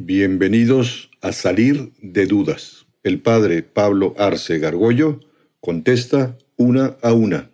Bienvenidos 0.00 1.10
a 1.22 1.32
Salir 1.32 1.90
de 2.00 2.26
Dudas. 2.26 2.86
El 3.02 3.20
padre 3.20 3.64
Pablo 3.64 4.14
Arce 4.16 4.60
Gargollo 4.60 5.18
contesta 5.58 6.38
una 6.56 6.94
a 7.02 7.12
una, 7.12 7.50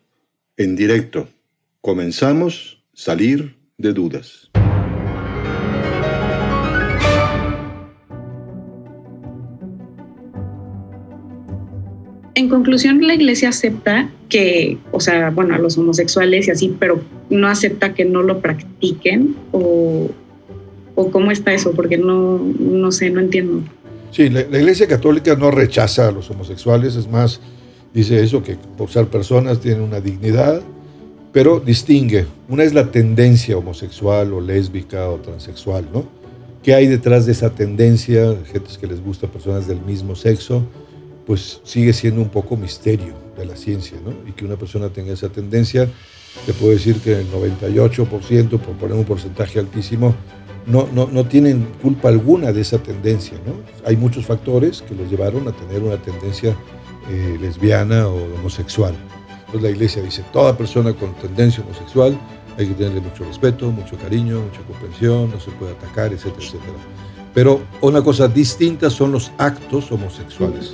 en 0.59 0.77
directo. 0.77 1.27
Comenzamos 1.81 2.85
Salir 2.93 3.57
de 3.79 3.95
Dudas. 3.95 4.51
En 12.35 12.51
conclusión, 12.51 13.07
la 13.07 13.15
iglesia 13.15 13.49
acepta 13.49 14.11
que, 14.29 14.77
o 14.93 15.01
sea, 15.01 15.31
bueno, 15.31 15.55
a 15.55 15.59
los 15.59 15.79
homosexuales 15.79 16.49
y 16.49 16.51
así, 16.51 16.77
pero 16.79 17.03
no 17.31 17.49
acepta 17.49 17.95
que 17.95 18.05
no 18.05 18.23
lo 18.23 18.43
practiquen 18.43 19.35
o, 19.53 20.11
o 20.95 21.11
cómo 21.11 21.31
está 21.31 21.53
eso, 21.53 21.73
porque 21.73 21.99
no, 21.99 22.39
no 22.39 22.93
sé, 22.93 23.11
no 23.11 23.21
entiendo. 23.21 23.63
Sí, 24.11 24.29
la, 24.29 24.43
Iglesia 24.43 24.87
Católica 24.87 25.35
no 25.35 25.51
rechaza 25.51 26.09
a 26.09 26.13
los 26.13 26.31
homosexuales, 26.31 26.95
es 26.95 27.09
más, 27.09 27.41
dice 27.93 28.23
eso, 28.23 28.43
que 28.43 28.57
por 28.77 28.91
ser 28.91 29.09
personas 29.09 29.61
tienen 29.61 29.83
una 29.83 30.01
dignidad, 30.01 30.63
pero 31.33 31.59
distingue. 31.59 32.27
Una 32.49 32.63
es 32.63 32.75
la 32.75 32.93
tendencia 32.93 33.57
homosexual 33.57 34.33
o 34.33 34.41
lésbica 34.41 35.09
o 35.09 35.17
transexual, 35.17 35.89
¿no? 35.93 36.05
¿Qué 36.63 36.75
hay 36.75 36.87
detrás 36.87 37.27
de 37.27 37.33
esa 37.33 37.51
tendencia? 37.51 38.37
Gente 38.51 38.71
que 38.81 38.87
les 38.87 39.03
gusta 39.03 39.27
personas 39.27 39.67
del 39.67 39.81
mismo 39.81 40.15
sexo, 40.15 40.63
pues 41.27 41.61
sigue 41.65 41.93
siendo 41.93 42.23
un 42.23 42.29
poco 42.29 42.57
misterio 42.57 43.15
de 43.37 43.47
la 43.47 43.57
ciencia, 43.57 43.99
¿no? 44.05 44.13
Y 44.29 44.33
que 44.33 44.45
una 44.45 44.57
persona 44.57 44.91
tenga 44.91 45.13
esa 45.13 45.29
tendencia, 45.29 45.89
te 46.47 46.53
puedo 46.53 46.73
decir 46.73 47.01
que 47.01 47.19
el 47.19 47.27
98%, 47.33 48.49
por 48.61 48.77
poner 48.77 48.97
un 48.97 49.05
porcentaje 49.05 49.59
altísimo, 49.59 50.15
no, 50.67 50.89
no, 50.93 51.09
no, 51.11 51.25
tienen 51.27 51.69
culpa 51.83 52.09
alguna 52.09 52.53
de 52.53 52.61
esa 52.61 52.79
tendencia. 52.79 53.39
¿no? 53.47 53.53
Hay 53.87 53.97
muchos 53.97 54.27
factores 54.27 54.83
que 54.83 54.95
los 54.95 55.11
llevaron 55.11 55.47
a 55.49 55.53
tener 55.53 55.83
una 55.83 55.97
tendencia 55.97 56.57
eh, 57.11 57.39
lesbiana 57.41 58.09
o 58.09 58.17
homosexual. 58.37 58.95
Entonces 59.41 59.63
la 59.63 59.71
iglesia 59.71 60.03
dice, 60.03 60.25
toda 60.33 60.57
persona 60.57 60.93
con 60.95 61.15
tendencia 61.15 61.63
homosexual 61.63 62.19
hay 62.57 62.69
que 62.69 62.75
tenerle 62.75 63.01
mucho 63.01 63.25
respeto, 63.25 63.71
mucho 63.71 63.97
cariño, 63.97 64.41
mucha 64.41 64.63
comprensión, 64.63 65.31
no 65.31 65.41
se 65.41 65.51
puede 65.53 65.73
atacar, 65.73 66.13
etcétera, 66.13 66.45
etcétera. 66.45 66.73
Pero 67.35 67.63
una 67.81 68.03
cosa 68.03 68.29
distinta 68.29 68.91
son 68.91 69.13
los 69.13 69.33
actos 69.39 69.91
homosexuales. 69.91 70.73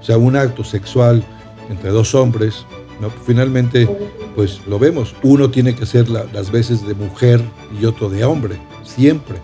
O 0.00 0.04
sea, 0.04 0.18
un 0.18 0.36
acto 0.36 0.64
sexual 0.64 1.24
entre 1.70 1.90
dos 1.90 2.14
hombres, 2.14 2.66
¿no? 3.00 3.10
finalmente, 3.10 3.88
pues 4.34 4.60
lo 4.66 4.78
vemos, 4.78 5.14
uno 5.22 5.50
tiene 5.50 5.74
que 5.74 5.86
ser 5.86 6.08
las 6.08 6.50
veces 6.50 6.86
de 6.86 6.94
mujer 6.94 7.40
y 7.80 7.84
otro 7.84 8.08
de 8.08 8.24
hombre 8.24 8.56
siempre, 8.84 9.36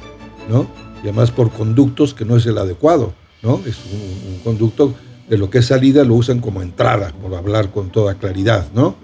¿no? 0.49 0.67
Y 1.03 1.09
además 1.09 1.31
por 1.31 1.51
conductos 1.51 2.15
que 2.15 2.25
no 2.25 2.37
es 2.37 2.47
el 2.47 2.59
adecuado, 2.59 3.15
¿no? 3.43 3.61
Es 3.67 3.77
un, 3.93 4.41
conducto 4.45 4.95
de 5.29 5.39
lo 5.39 5.51
que 5.51 5.59
es 5.59 5.67
salida 5.67 6.05
lo 6.05 6.15
usan 6.15 6.41
como 6.41 6.63
entrada, 6.63 7.13
por 7.23 7.35
hablar 7.35 7.71
con 7.71 7.91
toda 7.91 8.15
claridad, 8.15 8.69
¿no? 8.75 8.97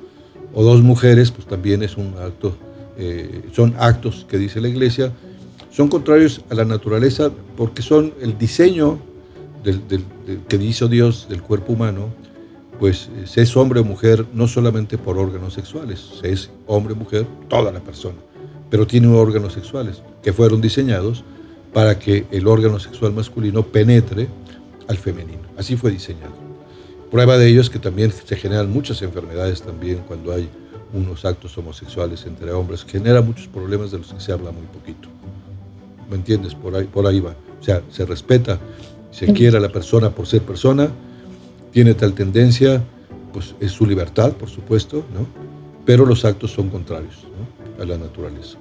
O 0.54 0.62
dos 0.64 0.82
mujeres, 0.82 1.30
pues 1.30 1.46
también 1.46 1.82
es 1.82 1.96
un 1.96 2.14
acto, 2.18 2.56
eh, 2.98 3.42
son 3.52 3.74
actos 3.78 4.26
que 4.28 4.38
dice 4.38 4.60
la 4.60 4.68
iglesia, 4.68 5.12
son 5.70 5.88
contrarios 5.88 6.40
a 6.48 6.54
la 6.54 6.64
naturaleza 6.64 7.30
porque 7.56 7.82
son 7.82 8.14
el 8.22 8.38
diseño 8.38 8.98
del, 9.62 9.82
que 10.48 10.56
hizo 10.56 10.88
Dios 10.88 11.26
del 11.28 11.42
cuerpo 11.42 11.74
humano, 11.74 12.08
pues 12.78 13.08
se 13.24 13.42
es 13.42 13.56
hombre 13.56 13.80
o 13.80 13.84
mujer 13.84 14.26
no 14.32 14.48
solamente 14.48 14.98
por 14.98 15.18
órganos 15.18 15.54
sexuales, 15.54 16.00
se 16.20 16.32
es 16.32 16.50
hombre 16.66 16.94
o 16.94 16.96
mujer 16.96 17.26
toda 17.48 17.72
la 17.72 17.80
persona 17.80 18.16
pero 18.70 18.86
tiene 18.86 19.08
órganos 19.08 19.52
sexuales 19.52 20.02
que 20.22 20.32
fueron 20.32 20.60
diseñados 20.60 21.24
para 21.72 21.98
que 21.98 22.26
el 22.30 22.46
órgano 22.46 22.78
sexual 22.78 23.12
masculino 23.12 23.62
penetre 23.64 24.28
al 24.88 24.96
femenino. 24.96 25.42
Así 25.56 25.76
fue 25.76 25.90
diseñado. 25.90 26.34
Prueba 27.10 27.38
de 27.38 27.48
ello 27.48 27.60
es 27.60 27.70
que 27.70 27.78
también 27.78 28.12
se 28.12 28.36
generan 28.36 28.70
muchas 28.72 29.02
enfermedades 29.02 29.62
también 29.62 30.02
cuando 30.06 30.32
hay 30.32 30.48
unos 30.92 31.24
actos 31.24 31.56
homosexuales 31.58 32.24
entre 32.26 32.52
hombres, 32.52 32.84
genera 32.84 33.20
muchos 33.20 33.48
problemas 33.48 33.90
de 33.90 33.98
los 33.98 34.12
que 34.12 34.20
se 34.20 34.32
habla 34.32 34.50
muy 34.50 34.66
poquito. 34.66 35.08
¿Me 36.08 36.16
entiendes? 36.16 36.54
Por 36.54 36.74
ahí, 36.74 36.84
por 36.84 37.06
ahí 37.06 37.20
va. 37.20 37.34
O 37.60 37.62
sea, 37.62 37.82
se 37.90 38.04
respeta, 38.06 38.58
se 39.10 39.32
quiere 39.32 39.56
a 39.56 39.60
la 39.60 39.68
persona 39.68 40.10
por 40.10 40.26
ser 40.26 40.42
persona, 40.42 40.90
tiene 41.76 41.92
tal 41.92 42.14
tendencia, 42.14 42.82
pues 43.34 43.54
es 43.60 43.70
su 43.70 43.84
libertad, 43.84 44.32
por 44.32 44.48
supuesto, 44.48 45.04
¿no? 45.12 45.26
Pero 45.84 46.06
los 46.06 46.24
actos 46.24 46.50
son 46.50 46.70
contrarios 46.70 47.16
a 47.78 47.84
la 47.84 47.98
naturaleza. 47.98 48.56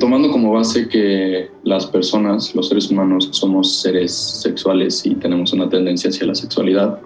tomando 0.00 0.30
como 0.30 0.52
base 0.52 0.88
que 0.88 1.50
las 1.62 1.84
personas, 1.86 2.54
los 2.54 2.68
seres 2.68 2.90
humanos, 2.90 3.28
somos 3.32 3.82
seres 3.82 4.12
sexuales 4.14 5.04
y 5.04 5.14
tenemos 5.16 5.52
una 5.52 5.68
tendencia 5.68 6.08
hacia 6.08 6.26
la 6.26 6.34
sexualidad, 6.34 6.98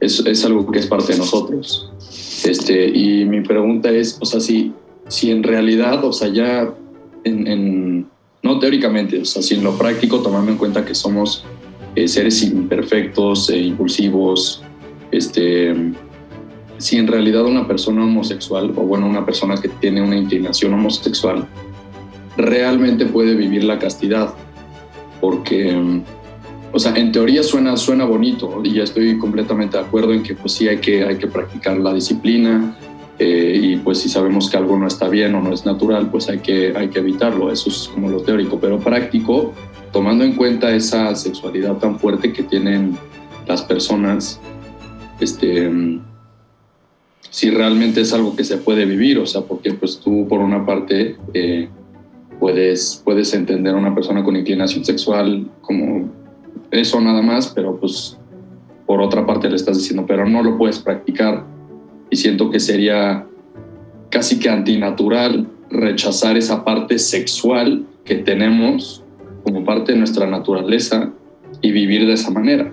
es, 0.00 0.26
es 0.26 0.44
algo 0.44 0.68
que 0.72 0.80
es 0.80 0.88
parte 0.88 1.12
de 1.12 1.18
nosotros. 1.18 1.92
Este, 2.44 2.88
y 2.88 3.24
mi 3.26 3.42
pregunta 3.42 3.90
es, 3.90 4.18
o 4.20 4.24
sea, 4.24 4.40
si, 4.40 4.72
si 5.06 5.30
en 5.30 5.44
realidad, 5.44 6.04
o 6.04 6.12
sea, 6.12 6.26
ya 6.26 6.74
en, 7.22 8.08
no 8.42 8.58
teóricamente, 8.58 9.20
o 9.20 9.24
sea, 9.24 9.40
si 9.40 9.54
en 9.54 9.64
lo 9.64 9.78
práctico, 9.78 10.20
tomando 10.20 10.50
en 10.50 10.58
cuenta 10.58 10.84
que 10.84 10.94
somos 10.94 11.44
eh, 11.94 12.08
seres 12.08 12.42
imperfectos, 12.42 13.50
e 13.50 13.58
impulsivos, 13.58 14.62
este, 15.12 15.74
si 16.78 16.96
en 16.98 17.06
realidad 17.06 17.44
una 17.44 17.68
persona 17.68 18.04
homosexual, 18.04 18.72
o 18.76 18.82
bueno, 18.82 19.06
una 19.06 19.24
persona 19.24 19.56
que 19.56 19.68
tiene 19.68 20.02
una 20.02 20.16
inclinación 20.16 20.74
homosexual, 20.74 21.46
realmente 22.36 23.06
puede 23.06 23.34
vivir 23.34 23.62
la 23.62 23.78
castidad. 23.78 24.34
Porque, 25.20 26.02
o 26.72 26.78
sea, 26.80 26.96
en 26.96 27.12
teoría 27.12 27.44
suena, 27.44 27.76
suena 27.76 28.04
bonito 28.04 28.60
y 28.64 28.72
ya 28.72 28.82
estoy 28.82 29.16
completamente 29.18 29.76
de 29.76 29.84
acuerdo 29.84 30.12
en 30.12 30.24
que 30.24 30.34
pues 30.34 30.54
sí 30.54 30.66
hay 30.66 30.78
que, 30.78 31.04
hay 31.04 31.16
que 31.16 31.28
practicar 31.28 31.78
la 31.78 31.94
disciplina 31.94 32.76
eh, 33.18 33.58
y 33.62 33.76
pues 33.76 33.98
si 33.98 34.08
sabemos 34.08 34.50
que 34.50 34.56
algo 34.56 34.78
no 34.78 34.86
está 34.86 35.08
bien 35.08 35.34
o 35.34 35.40
no 35.40 35.52
es 35.52 35.64
natural, 35.64 36.10
pues 36.10 36.28
hay 36.28 36.38
que, 36.38 36.72
hay 36.76 36.88
que 36.88 37.00
evitarlo. 37.00 37.52
Eso 37.52 37.68
es 37.68 37.88
como 37.92 38.08
lo 38.08 38.22
teórico, 38.22 38.58
pero 38.60 38.78
práctico, 38.78 39.52
tomando 39.92 40.24
en 40.24 40.34
cuenta 40.34 40.74
esa 40.74 41.14
sexualidad 41.14 41.76
tan 41.76 41.98
fuerte 41.98 42.32
que 42.32 42.42
tienen 42.42 42.96
las 43.46 43.62
personas, 43.62 44.40
este 45.20 45.70
si 47.32 47.48
realmente 47.48 48.02
es 48.02 48.12
algo 48.12 48.36
que 48.36 48.44
se 48.44 48.58
puede 48.58 48.84
vivir, 48.84 49.18
o 49.18 49.24
sea, 49.24 49.40
porque 49.40 49.72
pues 49.72 49.98
tú 49.98 50.28
por 50.28 50.40
una 50.40 50.66
parte 50.66 51.16
eh, 51.32 51.66
puedes, 52.38 53.00
puedes 53.02 53.32
entender 53.32 53.74
a 53.74 53.78
una 53.78 53.94
persona 53.94 54.22
con 54.22 54.36
inclinación 54.36 54.84
sexual 54.84 55.50
como 55.62 56.10
eso 56.70 57.00
nada 57.00 57.22
más, 57.22 57.48
pero 57.48 57.80
pues 57.80 58.18
por 58.84 59.00
otra 59.00 59.24
parte 59.24 59.48
le 59.48 59.56
estás 59.56 59.78
diciendo, 59.78 60.04
pero 60.06 60.28
no 60.28 60.42
lo 60.42 60.58
puedes 60.58 60.78
practicar 60.78 61.46
y 62.12 62.16
siento 62.16 62.50
que 62.50 62.60
sería 62.60 63.26
casi 64.10 64.38
que 64.38 64.50
antinatural 64.50 65.48
rechazar 65.70 66.36
esa 66.36 66.62
parte 66.62 66.98
sexual 66.98 67.86
que 68.04 68.16
tenemos 68.16 69.02
como 69.42 69.64
parte 69.64 69.92
de 69.92 69.98
nuestra 69.98 70.26
naturaleza 70.26 71.10
y 71.62 71.72
vivir 71.72 72.06
de 72.06 72.12
esa 72.12 72.30
manera. 72.30 72.70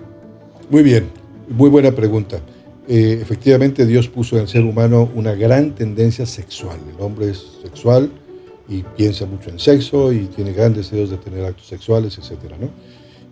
Muy 0.68 0.82
bien, 0.82 1.06
muy 1.48 1.70
buena 1.70 1.90
pregunta. 1.90 2.38
Eh, 2.86 3.18
efectivamente 3.22 3.86
Dios 3.86 4.08
puso 4.08 4.36
en 4.36 4.42
el 4.42 4.48
ser 4.48 4.62
humano 4.62 5.08
una 5.14 5.32
gran 5.34 5.74
tendencia 5.74 6.26
sexual. 6.26 6.78
El 6.94 7.02
hombre 7.02 7.30
es 7.30 7.42
sexual 7.62 8.10
y 8.68 8.82
piensa 8.94 9.24
mucho 9.24 9.48
en 9.48 9.58
sexo 9.58 10.12
y 10.12 10.26
tiene 10.26 10.52
grandes 10.52 10.90
deseos 10.90 11.08
de 11.08 11.16
tener 11.16 11.46
actos 11.46 11.66
sexuales, 11.66 12.18
etc. 12.18 12.56
¿no? 12.60 12.68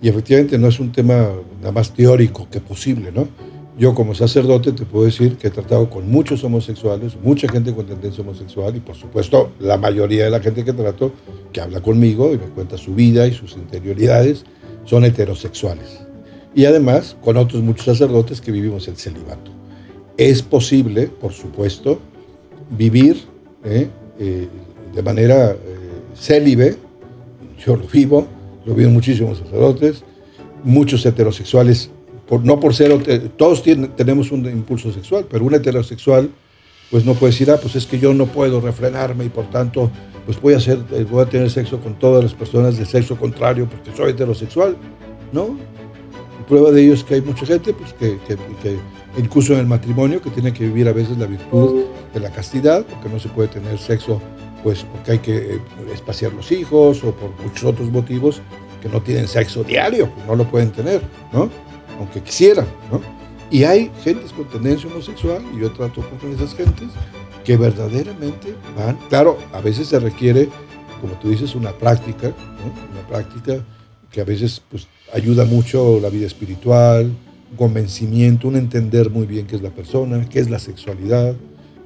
Y 0.00 0.08
efectivamente 0.08 0.56
no 0.56 0.68
es 0.68 0.80
un 0.80 0.90
tema 0.90 1.28
nada 1.60 1.72
más 1.72 1.92
teórico 1.92 2.48
que 2.50 2.60
posible. 2.60 3.12
¿no? 3.12 3.28
Yo 3.78 3.94
como 3.94 4.12
sacerdote 4.12 4.72
te 4.72 4.84
puedo 4.84 5.04
decir 5.04 5.36
que 5.36 5.46
he 5.46 5.50
tratado 5.50 5.88
con 5.88 6.10
muchos 6.10 6.42
homosexuales, 6.42 7.16
mucha 7.22 7.48
gente 7.48 7.72
con 7.72 7.86
tendencia 7.86 8.22
homosexual 8.22 8.74
y 8.74 8.80
por 8.80 8.96
supuesto 8.96 9.52
la 9.60 9.76
mayoría 9.76 10.24
de 10.24 10.30
la 10.30 10.40
gente 10.40 10.64
que 10.64 10.72
trato, 10.72 11.12
que 11.52 11.60
habla 11.60 11.80
conmigo 11.80 12.34
y 12.34 12.38
me 12.38 12.46
cuenta 12.46 12.76
su 12.76 12.94
vida 12.94 13.28
y 13.28 13.32
sus 13.32 13.52
interioridades, 13.52 14.44
son 14.84 15.04
heterosexuales 15.04 16.00
y 16.56 16.64
además 16.64 17.16
con 17.22 17.36
otros 17.36 17.62
muchos 17.62 17.84
sacerdotes 17.84 18.40
que 18.40 18.50
vivimos 18.50 18.88
el 18.88 18.96
celibato. 18.96 19.52
Es 20.16 20.42
posible, 20.42 21.06
por 21.06 21.32
supuesto, 21.32 22.00
vivir 22.70 23.22
eh, 23.64 23.88
eh, 24.18 24.48
de 24.92 25.02
manera 25.02 25.52
eh, 25.52 25.56
célibe, 26.16 26.74
yo 27.64 27.76
lo 27.76 27.86
vivo, 27.86 28.26
lo 28.66 28.74
viven 28.74 28.92
muchísimos 28.92 29.38
sacerdotes, 29.38 30.02
muchos 30.64 31.06
heterosexuales, 31.06 31.90
no 32.30 32.60
por 32.60 32.74
ser, 32.74 32.96
todos 33.36 33.62
tenemos 33.62 34.30
un 34.32 34.46
impulso 34.46 34.92
sexual, 34.92 35.26
pero 35.30 35.44
un 35.44 35.54
heterosexual 35.54 36.30
pues 36.90 37.04
no 37.04 37.14
puede 37.14 37.32
decir, 37.32 37.50
ah, 37.50 37.58
pues 37.60 37.76
es 37.76 37.86
que 37.86 37.98
yo 37.98 38.14
no 38.14 38.26
puedo 38.26 38.60
refrenarme 38.60 39.24
y 39.24 39.28
por 39.28 39.50
tanto 39.50 39.90
pues 40.24 40.40
voy 40.40 40.54
a, 40.54 40.58
hacer, 40.58 40.78
voy 41.10 41.22
a 41.22 41.26
tener 41.26 41.50
sexo 41.50 41.80
con 41.80 41.98
todas 41.98 42.22
las 42.22 42.34
personas 42.34 42.76
de 42.78 42.84
sexo 42.84 43.16
contrario 43.16 43.68
porque 43.68 43.96
soy 43.96 44.10
heterosexual. 44.10 44.76
No, 45.32 45.58
prueba 46.48 46.70
de 46.70 46.82
ello 46.82 46.94
es 46.94 47.04
que 47.04 47.14
hay 47.14 47.20
mucha 47.20 47.46
gente, 47.46 47.74
pues, 47.74 47.92
que, 47.94 48.18
incluso 49.18 49.52
en 49.52 49.60
el 49.60 49.66
matrimonio, 49.66 50.20
que 50.20 50.30
tiene 50.30 50.52
que 50.52 50.64
vivir 50.64 50.88
a 50.88 50.92
veces 50.92 51.18
la 51.18 51.26
virtud 51.26 51.84
de 52.12 52.20
la 52.20 52.30
castidad, 52.30 52.84
porque 52.84 53.08
no 53.08 53.20
se 53.20 53.28
puede 53.28 53.48
tener 53.48 53.78
sexo 53.78 54.20
pues 54.62 54.84
porque 54.84 55.12
hay 55.12 55.18
que 55.18 55.36
eh, 55.36 55.60
espaciar 55.92 56.32
los 56.32 56.50
hijos 56.50 57.04
o 57.04 57.12
por 57.12 57.30
muchos 57.42 57.64
otros 57.64 57.90
motivos 57.90 58.42
que 58.82 58.88
no 58.88 59.00
tienen 59.00 59.28
sexo 59.28 59.62
diario, 59.62 60.10
no 60.26 60.34
lo 60.34 60.44
pueden 60.44 60.70
tener, 60.70 61.00
¿no? 61.32 61.48
Aunque 61.98 62.22
quisieran, 62.22 62.66
¿no? 62.90 63.00
Y 63.50 63.64
hay 63.64 63.90
gentes 64.04 64.32
con 64.32 64.44
tendencia 64.46 64.90
homosexual, 64.90 65.42
y 65.54 65.60
yo 65.60 65.72
trato 65.72 66.02
con 66.20 66.32
esas 66.32 66.54
gentes, 66.54 66.88
que 67.44 67.56
verdaderamente 67.56 68.54
van, 68.76 68.98
claro, 69.08 69.38
a 69.52 69.60
veces 69.60 69.88
se 69.88 69.98
requiere, 69.98 70.48
como 71.00 71.14
tú 71.14 71.30
dices, 71.30 71.54
una 71.54 71.72
práctica, 71.72 72.28
una 72.28 73.06
práctica 73.08 73.64
que 74.12 74.20
a 74.20 74.24
veces 74.24 74.60
pues, 74.70 74.86
ayuda 75.14 75.44
mucho 75.44 75.98
la 76.00 76.10
vida 76.10 76.26
espiritual, 76.26 77.10
convencimiento, 77.56 78.48
un 78.48 78.56
entender 78.56 79.10
muy 79.10 79.26
bien 79.26 79.46
qué 79.46 79.56
es 79.56 79.62
la 79.62 79.70
persona, 79.70 80.28
qué 80.28 80.40
es 80.40 80.50
la 80.50 80.58
sexualidad, 80.58 81.34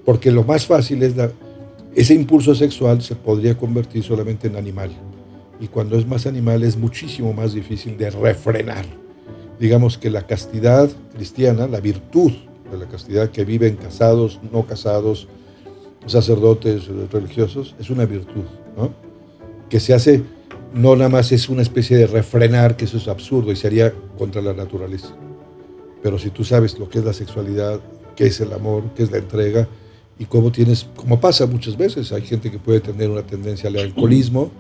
porque 0.05 0.32
lo 0.32 0.43
más 0.43 0.67
fácil 0.67 1.03
es 1.03 1.14
ese 1.94 2.14
impulso 2.14 2.55
sexual 2.55 3.03
se 3.03 3.14
podría 3.14 3.56
convertir 3.56 4.03
solamente 4.03 4.49
en 4.49 4.56
animal. 4.56 4.91
Y 5.61 5.69
cuando 5.69 5.97
es 5.97 6.06
más 6.06 6.26
animal 6.26 6.62
es 6.62 6.76
muchísimo 6.76 7.32
más 7.32 7.53
difícil 7.53 7.97
de 7.97 8.11
refrenar. 8.11 8.87
Digamos 9.62 9.97
que 9.97 10.11
la 10.11 10.26
castidad 10.26 10.91
cristiana, 11.14 11.69
la 11.69 11.79
virtud 11.79 12.32
de 12.69 12.76
la 12.76 12.88
castidad 12.88 13.31
que 13.31 13.44
viven 13.44 13.76
casados, 13.76 14.41
no 14.50 14.67
casados, 14.67 15.29
sacerdotes 16.06 16.88
religiosos, 17.12 17.76
es 17.79 17.88
una 17.88 18.05
virtud, 18.05 18.43
¿no? 18.76 18.93
Que 19.70 19.79
se 19.79 19.94
hace, 19.94 20.25
no 20.75 20.97
nada 20.97 21.09
más 21.09 21.31
es 21.31 21.49
una 21.49 21.62
especie 21.62 21.97
de 21.97 22.09
refrenar, 22.09 22.76
que 22.76 22.87
eso 22.87 22.97
es 22.97 23.06
absurdo 23.06 23.53
y 23.53 23.56
sería 23.56 23.94
contra 24.19 24.43
la 24.43 24.53
naturaleza. 24.53 25.14
Pero 26.03 26.19
si 26.19 26.31
tú 26.31 26.43
sabes 26.43 26.76
lo 26.81 26.88
que 26.88 26.99
es 26.99 27.05
la 27.05 27.12
sexualidad, 27.12 27.79
qué 28.17 28.26
es 28.26 28.41
el 28.41 28.53
amor, 28.53 28.82
qué 28.97 29.05
es 29.05 29.12
la 29.12 29.19
entrega, 29.19 29.69
y 30.19 30.25
cómo 30.25 30.50
tienes, 30.50 30.88
como 30.97 31.20
pasa 31.20 31.47
muchas 31.47 31.76
veces, 31.76 32.11
hay 32.11 32.23
gente 32.23 32.50
que 32.50 32.59
puede 32.59 32.81
tener 32.81 33.09
una 33.09 33.23
tendencia 33.23 33.70
al 33.70 33.76
alcoholismo 33.76 34.50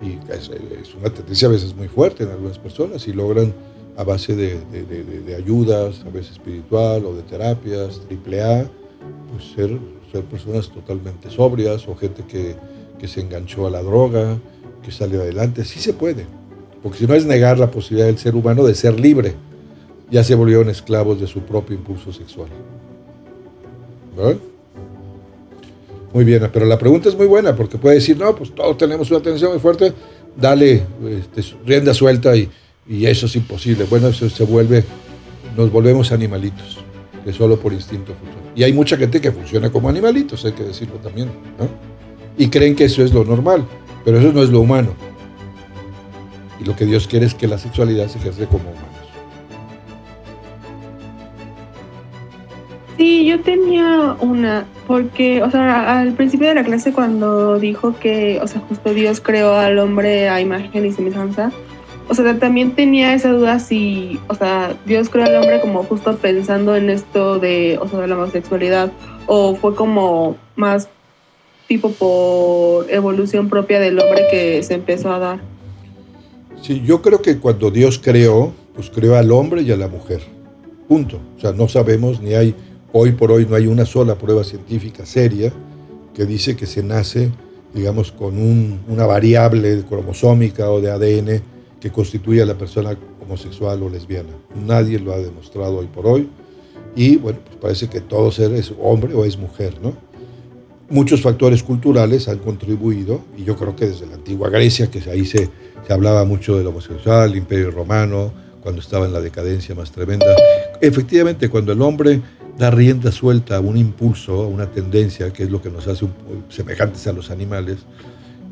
y 0.00 0.12
es, 0.32 0.94
una 0.94 1.10
tendencia 1.10 1.48
a 1.48 1.50
veces 1.50 1.74
muy 1.74 1.88
fuerte 1.88 2.22
en 2.22 2.30
algunas 2.30 2.60
personas 2.60 3.08
y 3.08 3.12
logran 3.12 3.52
a 3.96 4.04
base 4.04 4.34
de, 4.34 4.58
de, 5.26 5.34
ayudas, 5.36 6.02
a 6.06 6.10
veces 6.10 6.32
espiritual 6.32 7.04
o 7.04 7.14
de 7.14 7.22
terapias, 7.22 8.00
triple 8.08 8.42
A, 8.42 8.68
pues 9.30 9.52
ser, 9.54 9.78
ser 10.10 10.24
personas 10.24 10.68
totalmente 10.68 11.30
sobrias 11.30 11.86
o 11.86 11.94
gente 11.94 12.24
que, 12.26 12.56
que 12.98 13.06
se 13.06 13.20
enganchó 13.20 13.66
a 13.66 13.70
la 13.70 13.82
droga, 13.82 14.38
que 14.82 14.90
salió 14.90 15.20
adelante. 15.20 15.64
Sí 15.64 15.78
se 15.78 15.92
puede, 15.92 16.26
porque 16.82 16.98
si 16.98 17.06
no 17.06 17.14
es 17.14 17.24
negar 17.24 17.58
la 17.58 17.70
posibilidad 17.70 18.06
del 18.06 18.18
ser 18.18 18.34
humano 18.34 18.64
de 18.64 18.74
ser 18.74 18.98
libre, 18.98 19.34
ya 20.10 20.24
se 20.24 20.34
volvieron 20.34 20.68
esclavos 20.68 21.20
de 21.20 21.26
su 21.26 21.40
propio 21.40 21.76
impulso 21.76 22.12
sexual. 22.12 22.48
Muy 26.12 26.24
bien, 26.24 26.48
pero 26.52 26.66
la 26.66 26.78
pregunta 26.78 27.08
es 27.08 27.16
muy 27.16 27.26
buena 27.26 27.56
porque 27.56 27.78
puede 27.78 27.96
decir, 27.96 28.16
no, 28.16 28.34
pues 28.34 28.54
todos 28.54 28.78
tenemos 28.78 29.10
una 29.10 29.20
tensión 29.20 29.50
muy 29.50 29.60
fuerte, 29.60 29.92
dale 30.36 30.84
este, 31.08 31.56
rienda 31.66 31.92
suelta 31.92 32.36
y, 32.36 32.48
eso 32.88 33.26
es 33.26 33.36
imposible. 33.36 33.84
Bueno, 33.84 34.08
eso 34.08 34.28
se 34.28 34.44
vuelve, 34.44 34.84
nos 35.56 35.70
volvemos 35.70 36.12
animalitos, 36.12 36.78
que 37.24 37.32
solo 37.32 37.58
por 37.58 37.72
instinto 37.72 38.12
futuro. 38.14 38.52
Y 38.54 38.62
hay 38.62 38.72
mucha 38.72 38.96
gente 38.96 39.20
que 39.20 39.32
funciona 39.32 39.70
como 39.70 39.88
animalitos, 39.88 40.44
hay 40.44 40.52
que 40.52 40.64
decirlo 40.64 40.96
también, 40.96 41.28
¿no? 41.58 41.68
Y 42.36 42.48
creen 42.48 42.74
que 42.74 42.84
eso 42.84 43.02
es 43.02 43.12
lo 43.12 43.24
normal, 43.24 43.64
pero 44.04 44.18
eso 44.18 44.32
no 44.32 44.42
es 44.42 44.50
lo 44.50 44.60
humano. 44.60 44.94
Y 46.60 46.64
lo 46.64 46.76
que 46.76 46.86
Dios 46.86 47.06
quiere 47.06 47.26
es 47.26 47.34
que 47.34 47.48
la 47.48 47.58
sexualidad 47.58 48.08
se 48.08 48.18
ejerce 48.18 48.46
como 48.46 48.70
humanos. 48.70 48.90
Sí, 52.96 53.26
yo 53.26 53.40
tenía 53.40 54.16
una, 54.20 54.66
porque, 54.86 55.42
o 55.42 55.50
sea, 55.50 56.00
al 56.00 56.12
principio 56.12 56.48
de 56.48 56.54
la 56.54 56.64
clase 56.64 56.92
cuando 56.92 57.58
dijo 57.58 57.98
que, 57.98 58.38
o 58.40 58.46
sea, 58.46 58.60
justo 58.68 58.94
Dios 58.94 59.20
creó 59.20 59.54
al 59.54 59.78
hombre 59.80 60.28
a 60.28 60.40
imagen 60.40 60.86
y 60.86 60.92
semejanza, 60.92 61.50
o 62.18 62.22
sea, 62.22 62.38
también 62.38 62.74
tenía 62.74 63.14
esa 63.14 63.30
duda 63.30 63.58
si, 63.58 64.18
o 64.28 64.34
sea, 64.34 64.76
Dios 64.86 65.08
creó 65.08 65.26
al 65.26 65.36
hombre 65.36 65.60
como 65.60 65.82
justo 65.84 66.16
pensando 66.16 66.76
en 66.76 66.90
esto 66.90 67.38
de, 67.38 67.78
o 67.80 67.88
sea, 67.88 68.00
de 68.00 68.08
la 68.08 68.16
homosexualidad, 68.16 68.92
o 69.26 69.54
fue 69.56 69.74
como 69.74 70.36
más 70.56 70.88
tipo 71.68 71.90
por 71.92 72.90
evolución 72.90 73.48
propia 73.48 73.80
del 73.80 73.98
hombre 73.98 74.26
que 74.30 74.62
se 74.62 74.74
empezó 74.74 75.12
a 75.12 75.18
dar. 75.18 75.40
Sí, 76.62 76.82
yo 76.84 77.02
creo 77.02 77.20
que 77.20 77.38
cuando 77.38 77.70
Dios 77.70 77.98
creó, 78.02 78.52
pues 78.74 78.90
creó 78.90 79.16
al 79.16 79.30
hombre 79.32 79.62
y 79.62 79.70
a 79.70 79.76
la 79.76 79.88
mujer. 79.88 80.22
Punto. 80.88 81.20
O 81.36 81.40
sea, 81.40 81.52
no 81.52 81.68
sabemos 81.68 82.20
ni 82.20 82.34
hay 82.34 82.54
Hoy 82.96 83.10
por 83.10 83.32
hoy 83.32 83.44
no 83.44 83.56
hay 83.56 83.66
una 83.66 83.86
sola 83.86 84.14
prueba 84.14 84.44
científica 84.44 85.04
seria 85.04 85.52
que 86.14 86.26
dice 86.26 86.54
que 86.54 86.64
se 86.64 86.84
nace, 86.84 87.32
digamos, 87.74 88.12
con 88.12 88.38
una 88.88 89.04
variable 89.04 89.82
cromosómica 89.88 90.70
o 90.70 90.80
de 90.80 90.92
ADN 90.92 91.42
que 91.84 91.90
constituye 91.90 92.40
a 92.40 92.46
la 92.46 92.56
persona 92.56 92.96
homosexual 93.20 93.82
o 93.82 93.90
lesbiana. 93.90 94.30
Nadie 94.66 94.98
lo 94.98 95.12
ha 95.12 95.18
demostrado 95.18 95.76
hoy 95.76 95.86
por 95.86 96.06
hoy. 96.06 96.30
Y 96.96 97.16
bueno, 97.16 97.40
pues 97.44 97.58
parece 97.58 97.90
que 97.90 98.00
todo 98.00 98.32
ser 98.32 98.54
es 98.54 98.72
hombre 98.80 99.12
o 99.12 99.26
es 99.26 99.36
mujer, 99.36 99.74
¿no? 99.82 99.92
Muchos 100.88 101.20
factores 101.20 101.62
culturales 101.62 102.26
han 102.28 102.38
contribuido, 102.38 103.20
y 103.36 103.44
yo 103.44 103.54
creo 103.56 103.76
que 103.76 103.86
desde 103.86 104.06
la 104.06 104.14
antigua 104.14 104.48
Grecia, 104.48 104.90
que 104.90 104.98
ahí 105.10 105.26
se, 105.26 105.50
se 105.86 105.92
hablaba 105.92 106.24
mucho 106.24 106.56
del 106.56 106.66
homosexual, 106.68 107.32
el 107.32 107.36
imperio 107.36 107.70
romano, 107.70 108.32
cuando 108.62 108.80
estaba 108.80 109.04
en 109.04 109.12
la 109.12 109.20
decadencia 109.20 109.74
más 109.74 109.92
tremenda. 109.92 110.34
Efectivamente, 110.80 111.50
cuando 111.50 111.72
el 111.72 111.82
hombre 111.82 112.22
da 112.56 112.70
rienda 112.70 113.12
suelta 113.12 113.56
a 113.56 113.60
un 113.60 113.76
impulso, 113.76 114.42
a 114.42 114.46
una 114.46 114.70
tendencia, 114.70 115.34
que 115.34 115.42
es 115.42 115.50
lo 115.50 115.60
que 115.60 115.68
nos 115.68 115.86
hace 115.86 116.06
semejantes 116.48 117.06
a 117.08 117.12
los 117.12 117.30
animales, 117.30 117.80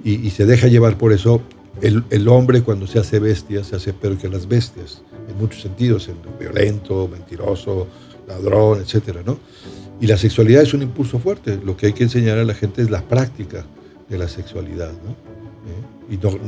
y, 0.04 0.28
se 0.28 0.44
deja 0.44 0.66
llevar 0.66 0.98
por 0.98 1.14
eso, 1.14 1.40
el, 1.80 2.28
hombre 2.28 2.62
cuando 2.62 2.86
se 2.86 2.98
hace 2.98 3.18
bestia, 3.18 3.64
se 3.64 3.76
hace 3.76 3.92
peor 3.92 4.18
que 4.18 4.28
las 4.28 4.46
bestias, 4.46 5.02
en 5.28 5.38
muchos 5.38 5.62
sentidos, 5.62 6.08
en 6.08 6.16
violento, 6.38 7.08
mentiroso, 7.08 7.86
ladrón, 8.28 8.80
etc. 8.80 9.18
¿no? 9.24 9.38
Y 10.00 10.06
la 10.06 10.16
sexualidad 10.16 10.62
es 10.62 10.74
un 10.74 10.82
impulso 10.82 11.18
fuerte, 11.18 11.58
lo 11.64 11.76
que 11.76 11.86
hay 11.86 11.92
que 11.92 12.04
enseñar 12.04 12.38
a 12.38 12.44
la 12.44 12.54
gente 12.54 12.82
es 12.82 12.90
la 12.90 13.02
práctica 13.02 13.64
de 14.08 14.18
la 14.18 14.28
sexualidad. 14.28 14.92
¿no? 14.92 15.10
¿Eh? 15.10 16.14
Y 16.14 16.16
no, 16.18 16.38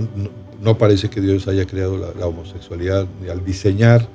no, 0.62 0.79
parece 0.79 1.09
que 1.09 1.21
Dios 1.21 1.49
haya 1.49 1.67
creado 1.67 1.97
la, 1.97 2.27
homosexualidad 2.27 3.06
al 3.31 3.44
diseñar 3.44 4.06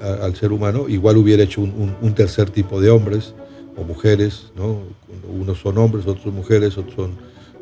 al 0.00 0.36
ser 0.36 0.52
humano, 0.52 0.88
igual 0.88 1.16
hubiera 1.16 1.42
hecho 1.42 1.62
un, 1.62 2.14
tercer 2.14 2.50
tipo 2.50 2.80
de 2.80 2.90
hombres 2.90 3.34
o 3.76 3.82
mujeres, 3.82 4.52
¿no? 4.54 4.82
Unos 5.28 5.58
son 5.58 5.78
hombres, 5.78 6.06
otros 6.06 6.32
mujeres, 6.34 6.76
otros 6.76 6.94
son 6.94 7.12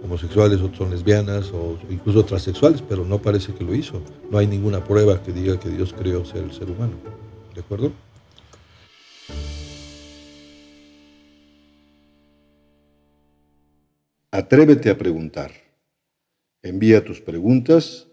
homosexuales, 0.04 0.60
otros 0.60 0.76
son 0.76 0.90
lesbianas 0.90 1.50
o 1.52 1.78
incluso 1.88 2.22
transexuales, 2.24 2.82
pero 2.82 3.06
no 3.06 3.22
parece 3.22 3.54
que 3.54 3.64
lo 3.64 3.74
hizo. 3.74 4.02
No 4.30 4.36
hay 4.38 4.46
ninguna 4.46 4.84
prueba 4.84 5.22
que 5.22 5.32
diga 5.32 5.58
que 5.58 5.70
Dios 5.70 5.94
creó 5.98 6.26
ser 6.26 6.44
el 6.44 6.52
ser 6.52 6.70
humano. 6.70 6.92
¿De 7.54 7.60
acuerdo? 7.60 7.90
Atrévete 14.30 14.90
a 14.90 14.98
preguntar. 14.98 15.52
Envía 16.62 17.02
tus 17.04 17.20
preguntas 17.20 18.06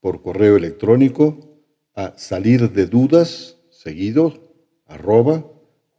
por 0.00 0.22
correo 0.22 0.56
electrónico 0.56 1.60
a 1.96 2.14
salir 2.16 2.70
de 2.70 2.86
dudas 2.86 3.58
seguido, 3.70 4.54
arroba 4.86 5.44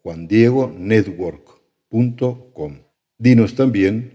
juandiegonetwork.com. 0.03 2.79
Dinos 3.17 3.55
también 3.55 4.14